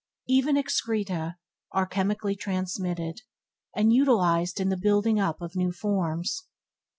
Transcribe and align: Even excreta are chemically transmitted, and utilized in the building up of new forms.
Even 0.27 0.57
excreta 0.57 1.37
are 1.73 1.85
chemically 1.85 2.35
transmitted, 2.35 3.21
and 3.75 3.93
utilized 3.93 4.59
in 4.59 4.69
the 4.69 4.75
building 4.75 5.19
up 5.19 5.39
of 5.41 5.55
new 5.55 5.71
forms. 5.71 6.47